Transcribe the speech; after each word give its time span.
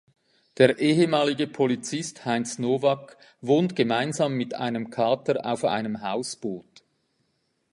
Der 0.57 0.79
ehemalige 0.79 1.45
Polizist 1.45 2.25
Heinz 2.25 2.57
Novak 2.57 3.17
wohnt 3.39 3.75
gemeinsam 3.75 4.33
mit 4.33 4.55
einem 4.55 4.89
Kater 4.89 5.45
auf 5.45 5.63
einem 5.63 6.01
Hausboot. 6.01 6.81